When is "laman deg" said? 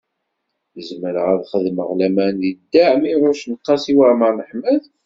1.99-2.55